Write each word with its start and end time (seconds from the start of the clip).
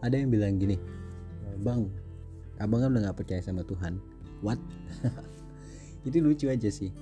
ada 0.00 0.14
yang 0.16 0.32
bilang 0.32 0.56
gini 0.56 0.80
bang 1.60 1.84
abang 2.60 2.84
kan 2.84 2.92
udah 2.92 3.02
nggak 3.08 3.18
percaya 3.24 3.40
sama 3.40 3.64
Tuhan. 3.64 3.96
What? 4.44 4.60
Itu 6.06 6.20
lucu 6.20 6.48
aja 6.52 6.68
sih. 6.68 6.92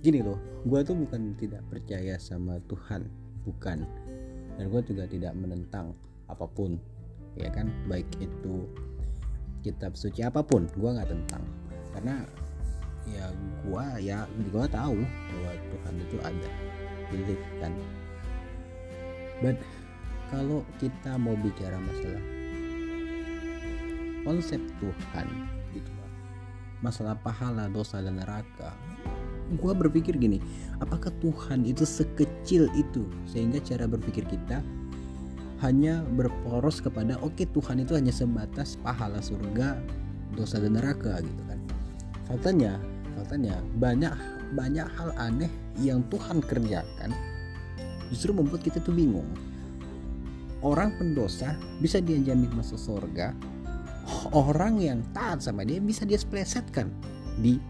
Gini 0.00 0.24
loh 0.24 0.40
gue 0.64 0.80
tuh 0.82 0.96
bukan 0.96 1.36
tidak 1.36 1.64
percaya 1.68 2.16
sama 2.16 2.56
Tuhan 2.64 3.04
bukan. 3.44 3.84
Dan 4.56 4.64
gue 4.72 4.82
juga 4.88 5.04
tidak 5.04 5.36
menentang 5.36 5.92
apa 6.32 6.48
pun 6.48 6.80
ya 7.36 7.52
kan? 7.52 7.68
Baik 7.92 8.08
itu 8.24 8.64
kitab 9.60 9.92
suci 10.00 10.24
apa 10.24 10.40
pun 10.40 10.64
gue 10.64 10.90
nggak 10.96 11.12
tentang. 11.12 11.44
Karena 11.92 12.24
ya 13.04 13.28
gue 13.64 13.84
ya 14.00 14.24
gue 14.28 14.64
tahu 14.72 14.96
bahwa 15.04 15.52
Tuhan 15.72 15.94
itu 16.00 16.16
ada 16.24 16.50
believe 17.12 17.44
kan? 17.60 17.72
But 19.44 19.60
kalau 20.30 20.66
kita 20.82 21.14
mau 21.16 21.34
bicara 21.38 21.78
masalah 21.78 22.24
konsep 24.26 24.58
Tuhan 24.82 25.26
gitu 25.70 25.90
masalah 26.82 27.14
pahala 27.22 27.70
dosa 27.70 28.02
dan 28.02 28.18
neraka 28.18 28.74
gue 29.54 29.72
berpikir 29.72 30.18
gini 30.18 30.42
apakah 30.82 31.14
Tuhan 31.22 31.62
itu 31.62 31.86
sekecil 31.86 32.66
itu 32.74 33.06
sehingga 33.30 33.62
cara 33.62 33.86
berpikir 33.86 34.26
kita 34.26 34.58
hanya 35.64 36.04
berporos 36.04 36.82
kepada 36.84 37.16
oke 37.22 37.32
okay, 37.32 37.46
Tuhan 37.48 37.80
itu 37.80 37.96
hanya 37.96 38.12
sebatas 38.12 38.76
pahala 38.82 39.22
surga 39.22 39.80
dosa 40.36 40.60
dan 40.60 40.76
neraka 40.76 41.24
gitu 41.24 41.42
kan? 41.48 41.58
Faktanya 42.28 42.76
faktanya 43.16 43.56
banyak 43.80 44.12
banyak 44.52 44.84
hal 44.84 45.10
aneh 45.16 45.48
yang 45.80 46.04
Tuhan 46.12 46.44
kerjakan 46.44 47.10
justru 48.12 48.36
membuat 48.36 48.62
kita 48.62 48.78
tuh 48.84 48.92
bingung 48.92 49.26
orang 50.66 50.98
pendosa 50.98 51.54
bisa 51.78 52.02
dianjamin 52.02 52.50
masuk 52.58 52.74
surga 52.74 53.30
orang 54.34 54.82
yang 54.82 54.98
taat 55.14 55.42
sama 55.42 55.62
dia 55.62 55.78
bisa 55.78 56.02
dia 56.02 56.18
splesetkan 56.18 56.90
di 57.38 57.62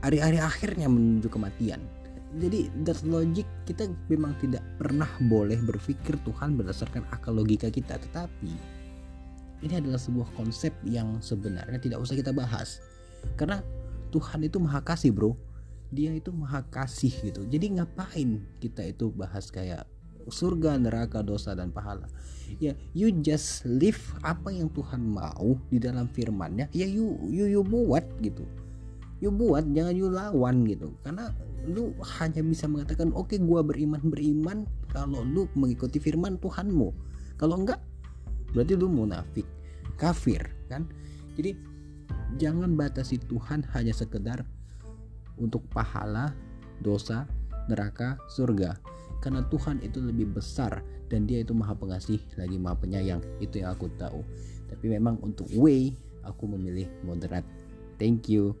hari-hari 0.00 0.40
akhirnya 0.40 0.90
menuju 0.90 1.28
kematian. 1.30 1.80
Jadi 2.32 2.72
that 2.88 2.96
logic 3.04 3.44
kita 3.68 3.92
memang 4.08 4.32
tidak 4.40 4.64
pernah 4.80 5.08
boleh 5.28 5.60
berpikir 5.60 6.16
Tuhan 6.24 6.56
berdasarkan 6.56 7.04
akal 7.12 7.36
logika 7.36 7.68
kita 7.68 8.00
tetapi 8.00 8.52
ini 9.62 9.74
adalah 9.78 10.00
sebuah 10.00 10.32
konsep 10.34 10.72
yang 10.82 11.20
sebenarnya 11.20 11.76
tidak 11.76 12.00
usah 12.00 12.16
kita 12.16 12.32
bahas. 12.32 12.80
Karena 13.36 13.60
Tuhan 14.10 14.48
itu 14.48 14.56
maha 14.58 14.80
kasih 14.80 15.12
bro. 15.12 15.36
Dia 15.92 16.16
itu 16.16 16.32
maha 16.32 16.64
kasih 16.72 17.12
gitu. 17.20 17.44
Jadi 17.44 17.76
ngapain 17.76 18.40
kita 18.64 18.80
itu 18.80 19.12
bahas 19.12 19.52
kayak 19.52 19.84
surga 20.28 20.78
neraka 20.78 21.24
dosa 21.24 21.56
dan 21.56 21.72
pahala. 21.74 22.06
Ya 22.60 22.76
you 22.92 23.08
just 23.24 23.64
live 23.64 23.98
apa 24.20 24.52
yang 24.52 24.68
Tuhan 24.70 25.00
mau 25.02 25.56
di 25.72 25.80
dalam 25.80 26.10
firmannya. 26.10 26.68
Ya 26.76 26.84
you 26.84 27.16
you 27.32 27.48
you 27.48 27.62
buat 27.64 28.04
gitu. 28.20 28.44
You 29.22 29.30
buat 29.32 29.70
jangan 29.72 29.94
you 29.94 30.10
lawan 30.10 30.66
gitu. 30.68 30.92
Karena 31.06 31.32
lu 31.64 31.94
hanya 32.20 32.42
bisa 32.42 32.66
mengatakan 32.66 33.14
oke 33.14 33.32
okay, 33.32 33.38
gua 33.38 33.62
beriman 33.62 34.02
beriman 34.02 34.66
kalau 34.90 35.22
lu 35.24 35.48
mengikuti 35.56 36.02
firman 36.02 36.36
Tuhanmu. 36.36 36.92
Kalau 37.40 37.62
enggak 37.62 37.80
berarti 38.52 38.76
lu 38.76 38.90
munafik 38.90 39.46
kafir 39.96 40.42
kan? 40.68 40.84
Jadi 41.38 41.56
jangan 42.36 42.76
batasi 42.76 43.16
Tuhan 43.16 43.64
hanya 43.72 43.94
sekedar 43.96 44.44
untuk 45.40 45.64
pahala 45.72 46.36
dosa 46.84 47.24
neraka 47.70 48.18
surga 48.28 48.76
karena 49.22 49.46
Tuhan 49.46 49.78
itu 49.86 50.02
lebih 50.02 50.34
besar 50.34 50.82
dan 51.06 51.30
dia 51.30 51.46
itu 51.46 51.54
maha 51.54 51.78
pengasih 51.78 52.18
lagi 52.34 52.58
maha 52.58 52.74
penyayang. 52.82 53.22
Itu 53.38 53.62
yang 53.62 53.78
aku 53.78 53.86
tahu. 53.94 54.26
Tapi 54.66 54.90
memang 54.90 55.22
untuk 55.22 55.46
way 55.54 55.94
aku 56.26 56.50
memilih 56.50 56.90
moderat. 57.06 57.46
Thank 58.02 58.26
you 58.26 58.58